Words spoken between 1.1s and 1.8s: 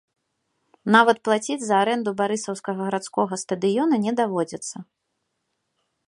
плаціць за